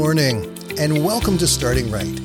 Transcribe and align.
morning, 0.00 0.46
and 0.78 1.04
welcome 1.04 1.36
to 1.36 1.46
Starting 1.46 1.90
Right. 1.90 2.18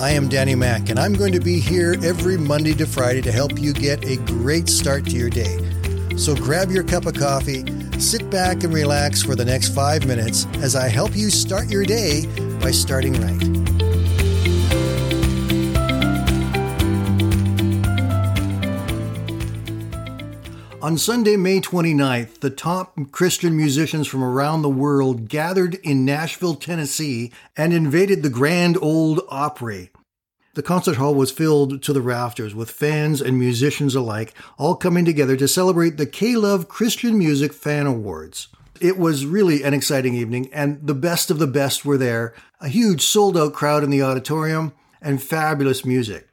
I 0.00 0.12
am 0.12 0.30
Danny 0.30 0.54
Mack, 0.54 0.88
and 0.88 0.98
I'm 0.98 1.12
going 1.12 1.30
to 1.34 1.38
be 1.38 1.60
here 1.60 1.94
every 2.02 2.38
Monday 2.38 2.72
to 2.72 2.86
Friday 2.86 3.20
to 3.20 3.30
help 3.30 3.58
you 3.58 3.74
get 3.74 4.02
a 4.06 4.16
great 4.24 4.66
start 4.66 5.04
to 5.04 5.10
your 5.10 5.28
day. 5.28 5.58
So 6.16 6.34
grab 6.34 6.70
your 6.70 6.82
cup 6.82 7.04
of 7.04 7.12
coffee, 7.12 7.66
sit 8.00 8.30
back, 8.30 8.64
and 8.64 8.72
relax 8.72 9.22
for 9.22 9.36
the 9.36 9.44
next 9.44 9.74
five 9.74 10.06
minutes 10.06 10.46
as 10.62 10.74
I 10.74 10.88
help 10.88 11.14
you 11.14 11.28
start 11.28 11.68
your 11.68 11.84
day 11.84 12.24
by 12.62 12.70
starting 12.70 13.12
right. 13.20 13.79
On 20.82 20.96
Sunday, 20.96 21.36
May 21.36 21.60
29th, 21.60 22.40
the 22.40 22.48
top 22.48 22.96
Christian 23.12 23.54
musicians 23.54 24.06
from 24.06 24.24
around 24.24 24.62
the 24.62 24.70
world 24.70 25.28
gathered 25.28 25.74
in 25.74 26.06
Nashville, 26.06 26.54
Tennessee, 26.54 27.32
and 27.54 27.74
invaded 27.74 28.22
the 28.22 28.30
Grand 28.30 28.78
Ole 28.80 29.20
Opry. 29.28 29.90
The 30.54 30.62
concert 30.62 30.96
hall 30.96 31.14
was 31.14 31.30
filled 31.30 31.82
to 31.82 31.92
the 31.92 32.00
rafters 32.00 32.54
with 32.54 32.70
fans 32.70 33.20
and 33.20 33.38
musicians 33.38 33.94
alike, 33.94 34.32
all 34.56 34.74
coming 34.74 35.04
together 35.04 35.36
to 35.36 35.46
celebrate 35.46 35.98
the 35.98 36.06
K-Love 36.06 36.68
Christian 36.68 37.18
Music 37.18 37.52
Fan 37.52 37.86
Awards. 37.86 38.48
It 38.80 38.96
was 38.96 39.26
really 39.26 39.62
an 39.62 39.74
exciting 39.74 40.14
evening, 40.14 40.48
and 40.50 40.86
the 40.86 40.94
best 40.94 41.30
of 41.30 41.38
the 41.38 41.46
best 41.46 41.84
were 41.84 41.98
there. 41.98 42.32
A 42.58 42.68
huge 42.68 43.02
sold 43.02 43.36
out 43.36 43.52
crowd 43.52 43.84
in 43.84 43.90
the 43.90 44.02
auditorium, 44.02 44.72
and 45.02 45.22
fabulous 45.22 45.84
music. 45.84 46.29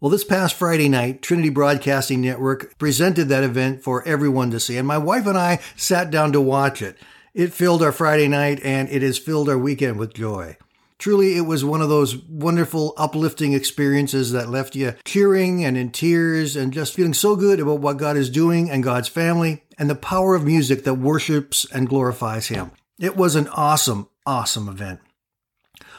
Well, 0.00 0.10
this 0.10 0.22
past 0.22 0.54
Friday 0.54 0.88
night, 0.88 1.22
Trinity 1.22 1.48
Broadcasting 1.48 2.20
Network 2.20 2.78
presented 2.78 3.24
that 3.28 3.42
event 3.42 3.82
for 3.82 4.06
everyone 4.06 4.52
to 4.52 4.60
see, 4.60 4.76
and 4.76 4.86
my 4.86 4.96
wife 4.96 5.26
and 5.26 5.36
I 5.36 5.58
sat 5.74 6.12
down 6.12 6.30
to 6.34 6.40
watch 6.40 6.80
it. 6.82 6.96
It 7.34 7.52
filled 7.52 7.82
our 7.82 7.90
Friday 7.90 8.28
night 8.28 8.60
and 8.62 8.88
it 8.90 9.02
has 9.02 9.18
filled 9.18 9.48
our 9.48 9.58
weekend 9.58 9.98
with 9.98 10.14
joy. 10.14 10.56
Truly, 11.00 11.36
it 11.36 11.46
was 11.46 11.64
one 11.64 11.80
of 11.80 11.88
those 11.88 12.16
wonderful, 12.16 12.94
uplifting 12.96 13.54
experiences 13.54 14.30
that 14.30 14.48
left 14.48 14.76
you 14.76 14.94
cheering 15.04 15.64
and 15.64 15.76
in 15.76 15.90
tears 15.90 16.54
and 16.54 16.72
just 16.72 16.94
feeling 16.94 17.12
so 17.12 17.34
good 17.34 17.58
about 17.58 17.80
what 17.80 17.96
God 17.96 18.16
is 18.16 18.30
doing 18.30 18.70
and 18.70 18.84
God's 18.84 19.08
family 19.08 19.64
and 19.80 19.90
the 19.90 19.96
power 19.96 20.36
of 20.36 20.44
music 20.44 20.84
that 20.84 20.94
worships 20.94 21.66
and 21.72 21.88
glorifies 21.88 22.46
Him. 22.46 22.70
It 23.00 23.16
was 23.16 23.34
an 23.34 23.48
awesome, 23.48 24.08
awesome 24.24 24.68
event. 24.68 25.00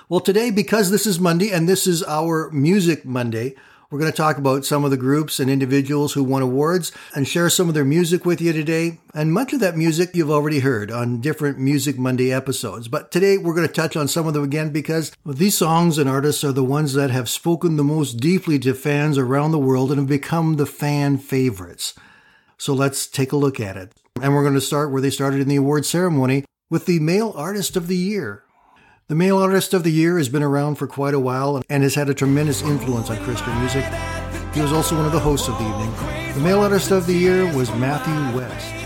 Well, 0.07 0.21
today, 0.21 0.51
because 0.51 0.89
this 0.89 1.05
is 1.05 1.19
Monday 1.19 1.51
and 1.51 1.67
this 1.67 1.85
is 1.85 2.01
our 2.03 2.49
Music 2.51 3.03
Monday, 3.03 3.55
we're 3.91 3.97
going 3.97 4.11
to 4.11 4.15
talk 4.15 4.37
about 4.37 4.65
some 4.65 4.85
of 4.85 4.91
the 4.91 4.97
groups 4.97 5.39
and 5.39 5.49
individuals 5.49 6.13
who 6.13 6.23
won 6.23 6.43
awards 6.43 6.91
and 7.15 7.27
share 7.27 7.49
some 7.49 7.67
of 7.67 7.73
their 7.73 7.83
music 7.83 8.23
with 8.23 8.39
you 8.39 8.53
today. 8.53 8.99
And 9.15 9.33
much 9.33 9.51
of 9.51 9.61
that 9.61 9.75
music 9.75 10.11
you've 10.13 10.29
already 10.29 10.59
heard 10.59 10.91
on 10.91 11.21
different 11.21 11.57
Music 11.57 11.97
Monday 11.97 12.31
episodes. 12.31 12.87
But 12.87 13.09
today 13.11 13.39
we're 13.39 13.55
going 13.55 13.67
to 13.67 13.73
touch 13.73 13.95
on 13.95 14.07
some 14.07 14.27
of 14.27 14.35
them 14.35 14.43
again 14.43 14.69
because 14.69 15.11
these 15.25 15.57
songs 15.57 15.97
and 15.97 16.07
artists 16.07 16.43
are 16.43 16.51
the 16.51 16.63
ones 16.63 16.93
that 16.93 17.09
have 17.09 17.27
spoken 17.27 17.77
the 17.77 17.83
most 17.83 18.17
deeply 18.17 18.59
to 18.59 18.75
fans 18.75 19.17
around 19.17 19.51
the 19.51 19.57
world 19.57 19.89
and 19.89 19.99
have 20.01 20.07
become 20.07 20.57
the 20.57 20.67
fan 20.67 21.17
favorites. 21.17 21.95
So 22.59 22.75
let's 22.75 23.07
take 23.07 23.31
a 23.31 23.37
look 23.37 23.59
at 23.59 23.75
it. 23.75 23.93
And 24.21 24.35
we're 24.35 24.43
going 24.43 24.53
to 24.53 24.61
start 24.61 24.91
where 24.91 25.01
they 25.01 25.09
started 25.09 25.41
in 25.41 25.47
the 25.47 25.55
award 25.55 25.87
ceremony 25.87 26.45
with 26.69 26.85
the 26.85 26.99
Male 26.99 27.33
Artist 27.35 27.75
of 27.75 27.87
the 27.87 27.97
Year. 27.97 28.43
The 29.09 29.15
Male 29.15 29.39
Artist 29.39 29.73
of 29.73 29.83
the 29.83 29.89
Year 29.89 30.19
has 30.19 30.29
been 30.29 30.43
around 30.43 30.75
for 30.75 30.85
quite 30.85 31.15
a 31.15 31.19
while 31.19 31.63
and 31.67 31.81
has 31.81 31.95
had 31.95 32.09
a 32.09 32.13
tremendous 32.13 32.61
influence 32.61 33.09
on 33.09 33.17
Christian 33.23 33.57
music. 33.57 33.83
He 34.53 34.61
was 34.61 34.71
also 34.71 34.95
one 34.95 35.07
of 35.07 35.11
the 35.11 35.19
hosts 35.19 35.47
of 35.47 35.57
the 35.57 35.67
evening. 35.67 36.35
The 36.35 36.41
Male 36.41 36.59
Artist 36.59 36.91
of 36.91 37.07
the 37.07 37.15
Year 37.15 37.51
was 37.57 37.73
Matthew 37.73 38.37
West. 38.37 38.78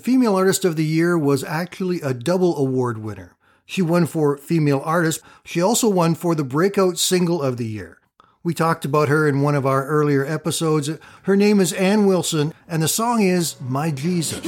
The 0.00 0.12
Female 0.12 0.34
Artist 0.34 0.64
of 0.64 0.76
the 0.76 0.84
Year 0.86 1.18
was 1.18 1.44
actually 1.44 2.00
a 2.00 2.14
double 2.14 2.56
award 2.56 2.96
winner. 2.96 3.36
She 3.66 3.82
won 3.82 4.06
for 4.06 4.38
Female 4.38 4.80
Artist. 4.82 5.20
She 5.44 5.60
also 5.60 5.90
won 5.90 6.14
for 6.14 6.34
the 6.34 6.42
Breakout 6.42 6.96
Single 6.96 7.42
of 7.42 7.58
the 7.58 7.66
Year. 7.66 7.98
We 8.42 8.54
talked 8.54 8.86
about 8.86 9.10
her 9.10 9.28
in 9.28 9.42
one 9.42 9.54
of 9.54 9.66
our 9.66 9.84
earlier 9.86 10.24
episodes. 10.24 10.88
Her 11.24 11.36
name 11.36 11.60
is 11.60 11.74
Anne 11.74 12.06
Wilson, 12.06 12.54
and 12.66 12.82
the 12.82 12.88
song 12.88 13.20
is 13.20 13.60
My 13.60 13.90
Jesus. 13.90 14.40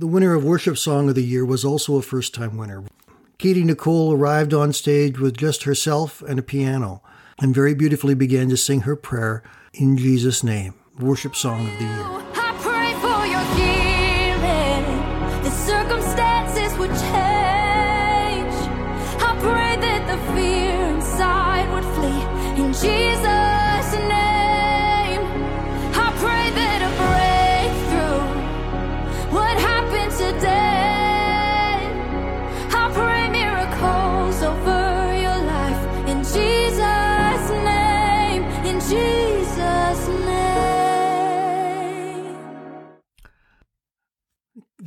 The 0.00 0.06
winner 0.06 0.32
of 0.32 0.44
Worship 0.44 0.78
Song 0.78 1.08
of 1.08 1.16
the 1.16 1.24
Year 1.24 1.44
was 1.44 1.64
also 1.64 1.96
a 1.96 2.02
first 2.02 2.32
time 2.32 2.56
winner. 2.56 2.84
Katy 3.36 3.64
Nichole 3.64 4.16
arrived 4.16 4.54
on 4.54 4.72
stage 4.72 5.18
with 5.18 5.36
just 5.36 5.64
herself 5.64 6.22
and 6.22 6.38
a 6.38 6.42
piano 6.42 7.02
and 7.40 7.52
very 7.52 7.74
beautifully 7.74 8.14
began 8.14 8.48
to 8.50 8.56
sing 8.56 8.82
her 8.82 8.94
prayer 8.94 9.42
in 9.74 9.96
Jesus' 9.96 10.44
name, 10.44 10.74
Worship 11.00 11.34
Song 11.34 11.66
of 11.66 11.78
the 11.80 11.84
Year. 11.84 12.28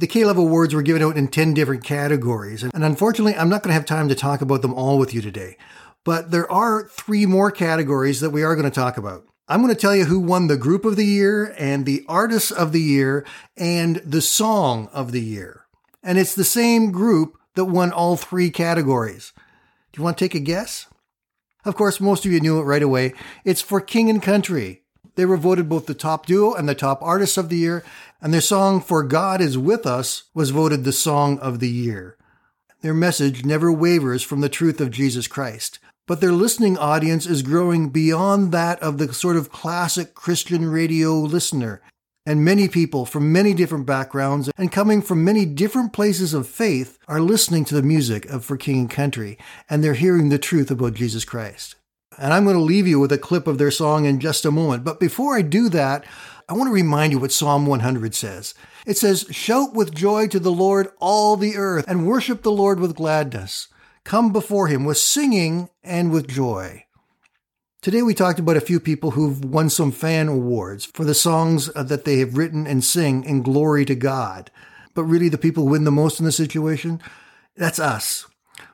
The 0.01 0.07
K-Love 0.07 0.37
Awards 0.37 0.73
were 0.73 0.81
given 0.81 1.03
out 1.03 1.15
in 1.15 1.27
10 1.27 1.53
different 1.53 1.83
categories. 1.83 2.63
And 2.63 2.83
unfortunately, 2.83 3.35
I'm 3.35 3.49
not 3.49 3.61
going 3.61 3.69
to 3.69 3.75
have 3.75 3.85
time 3.85 4.09
to 4.09 4.15
talk 4.15 4.41
about 4.41 4.63
them 4.63 4.73
all 4.73 4.97
with 4.97 5.13
you 5.13 5.21
today. 5.21 5.57
But 6.03 6.31
there 6.31 6.51
are 6.51 6.87
three 6.87 7.27
more 7.27 7.51
categories 7.51 8.19
that 8.19 8.31
we 8.31 8.41
are 8.41 8.55
going 8.55 8.69
to 8.69 8.75
talk 8.75 8.97
about. 8.97 9.27
I'm 9.47 9.61
going 9.61 9.73
to 9.73 9.79
tell 9.79 9.95
you 9.95 10.05
who 10.05 10.19
won 10.19 10.47
the 10.47 10.57
Group 10.57 10.85
of 10.85 10.95
the 10.95 11.05
Year 11.05 11.53
and 11.55 11.85
the 11.85 12.03
Artist 12.07 12.51
of 12.51 12.71
the 12.71 12.81
Year 12.81 13.25
and 13.55 13.97
the 13.97 14.21
Song 14.21 14.89
of 14.91 15.11
the 15.11 15.21
Year. 15.21 15.65
And 16.01 16.17
it's 16.17 16.33
the 16.33 16.43
same 16.43 16.91
group 16.91 17.37
that 17.53 17.65
won 17.65 17.91
all 17.91 18.17
three 18.17 18.49
categories. 18.49 19.33
Do 19.93 19.99
you 19.99 20.03
want 20.03 20.17
to 20.17 20.25
take 20.25 20.33
a 20.33 20.39
guess? 20.39 20.87
Of 21.63 21.75
course, 21.75 22.01
most 22.01 22.25
of 22.25 22.31
you 22.31 22.39
knew 22.39 22.59
it 22.59 22.63
right 22.63 22.81
away. 22.81 23.13
It's 23.45 23.61
for 23.61 23.79
King 23.79 24.09
and 24.09 24.23
Country. 24.23 24.80
They 25.15 25.25
were 25.25 25.37
voted 25.37 25.67
both 25.67 25.85
the 25.85 25.93
top 25.93 26.25
duo 26.25 26.53
and 26.53 26.67
the 26.69 26.75
top 26.75 27.01
artist 27.01 27.37
of 27.37 27.49
the 27.49 27.57
year, 27.57 27.83
and 28.21 28.33
their 28.33 28.41
song 28.41 28.81
For 28.81 29.03
God 29.03 29.41
is 29.41 29.57
With 29.57 29.85
Us 29.85 30.23
was 30.33 30.51
voted 30.51 30.83
the 30.83 30.93
song 30.93 31.37
of 31.39 31.59
the 31.59 31.69
year. 31.69 32.17
Their 32.81 32.93
message 32.93 33.45
never 33.45 33.71
wavers 33.71 34.23
from 34.23 34.41
the 34.41 34.49
truth 34.49 34.79
of 34.81 34.89
Jesus 34.89 35.27
Christ, 35.27 35.79
but 36.07 36.21
their 36.21 36.31
listening 36.31 36.77
audience 36.77 37.25
is 37.25 37.41
growing 37.41 37.89
beyond 37.89 38.51
that 38.51 38.81
of 38.81 38.97
the 38.97 39.13
sort 39.13 39.35
of 39.35 39.51
classic 39.51 40.13
Christian 40.15 40.69
radio 40.69 41.13
listener. 41.13 41.81
And 42.25 42.45
many 42.45 42.67
people 42.67 43.05
from 43.05 43.31
many 43.31 43.53
different 43.53 43.85
backgrounds 43.85 44.49
and 44.57 44.71
coming 44.71 45.01
from 45.01 45.23
many 45.23 45.45
different 45.45 45.91
places 45.91 46.33
of 46.33 46.47
faith 46.47 46.97
are 47.07 47.19
listening 47.19 47.65
to 47.65 47.75
the 47.75 47.81
music 47.81 48.25
of 48.25 48.45
For 48.45 48.57
King 48.57 48.79
and 48.79 48.89
Country, 48.89 49.37
and 49.69 49.83
they're 49.83 49.95
hearing 49.95 50.29
the 50.29 50.37
truth 50.37 50.69
about 50.69 50.93
Jesus 50.93 51.25
Christ. 51.25 51.75
And 52.17 52.33
I'm 52.33 52.43
going 52.43 52.57
to 52.57 52.61
leave 52.61 52.87
you 52.87 52.99
with 52.99 53.11
a 53.11 53.17
clip 53.17 53.47
of 53.47 53.57
their 53.57 53.71
song 53.71 54.05
in 54.05 54.19
just 54.19 54.45
a 54.45 54.51
moment. 54.51 54.83
But 54.83 54.99
before 54.99 55.35
I 55.35 55.41
do 55.41 55.69
that, 55.69 56.05
I 56.49 56.53
want 56.53 56.67
to 56.67 56.73
remind 56.73 57.13
you 57.13 57.19
what 57.19 57.31
Psalm 57.31 57.65
100 57.65 58.13
says. 58.13 58.53
It 58.85 58.97
says, 58.97 59.25
Shout 59.31 59.73
with 59.73 59.95
joy 59.95 60.27
to 60.27 60.39
the 60.39 60.51
Lord, 60.51 60.89
all 60.99 61.37
the 61.37 61.55
earth, 61.55 61.85
and 61.87 62.07
worship 62.07 62.41
the 62.41 62.51
Lord 62.51 62.79
with 62.79 62.95
gladness. 62.95 63.69
Come 64.03 64.33
before 64.33 64.67
him 64.67 64.83
with 64.83 64.97
singing 64.97 65.69
and 65.83 66.11
with 66.11 66.27
joy. 66.27 66.85
Today 67.81 68.01
we 68.01 68.13
talked 68.13 68.39
about 68.39 68.57
a 68.57 68.61
few 68.61 68.79
people 68.79 69.11
who've 69.11 69.43
won 69.43 69.69
some 69.69 69.91
fan 69.91 70.27
awards 70.27 70.85
for 70.85 71.03
the 71.03 71.15
songs 71.15 71.69
uh, 71.75 71.83
that 71.83 72.05
they 72.05 72.19
have 72.19 72.37
written 72.37 72.67
and 72.67 72.83
sing 72.83 73.23
in 73.23 73.41
glory 73.41 73.85
to 73.85 73.95
God. 73.95 74.51
But 74.93 75.05
really, 75.05 75.29
the 75.29 75.37
people 75.37 75.63
who 75.63 75.71
win 75.71 75.85
the 75.85 75.91
most 75.91 76.19
in 76.19 76.25
the 76.25 76.31
situation, 76.31 77.01
that's 77.55 77.79
us. 77.79 78.27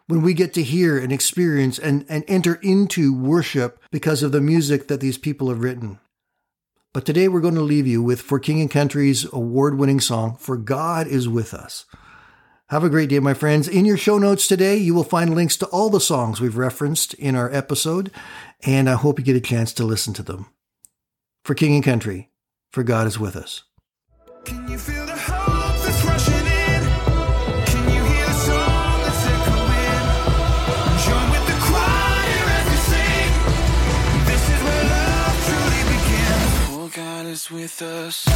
When 0.07 0.21
we 0.21 0.33
get 0.33 0.53
to 0.53 0.63
hear 0.63 0.97
and 0.97 1.11
experience 1.11 1.77
and, 1.77 2.05
and 2.07 2.23
enter 2.27 2.55
into 2.55 3.13
worship 3.13 3.81
because 3.91 4.23
of 4.23 4.31
the 4.31 4.41
music 4.41 4.87
that 4.87 5.01
these 5.01 5.17
people 5.17 5.49
have 5.49 5.61
written. 5.61 5.99
But 6.93 7.05
today 7.05 7.27
we're 7.27 7.41
going 7.41 7.55
to 7.55 7.61
leave 7.61 7.85
you 7.85 8.01
with 8.01 8.21
For 8.21 8.39
King 8.39 8.61
and 8.61 8.71
Country's 8.71 9.31
award 9.31 9.77
winning 9.77 9.99
song, 9.99 10.35
For 10.37 10.57
God 10.57 11.07
is 11.07 11.27
With 11.27 11.53
Us. 11.53 11.85
Have 12.69 12.83
a 12.83 12.89
great 12.89 13.09
day, 13.09 13.19
my 13.19 13.33
friends. 13.33 13.67
In 13.67 13.85
your 13.85 13.97
show 13.97 14.17
notes 14.17 14.45
today, 14.45 14.75
you 14.75 14.93
will 14.93 15.05
find 15.05 15.33
links 15.33 15.55
to 15.57 15.65
all 15.67 15.89
the 15.89 16.01
songs 16.01 16.41
we've 16.41 16.57
referenced 16.57 17.13
in 17.13 17.35
our 17.35 17.53
episode, 17.53 18.11
and 18.65 18.89
I 18.89 18.95
hope 18.95 19.19
you 19.19 19.25
get 19.25 19.37
a 19.37 19.41
chance 19.41 19.71
to 19.73 19.85
listen 19.85 20.13
to 20.15 20.23
them. 20.23 20.47
For 21.45 21.55
King 21.55 21.75
and 21.75 21.83
Country, 21.83 22.29
for 22.71 22.83
God 22.83 23.07
is 23.07 23.17
with 23.17 23.37
us. 23.37 23.63
With 37.67 37.81
us. 37.81 38.27